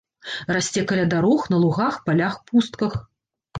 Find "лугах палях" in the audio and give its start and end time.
1.65-2.43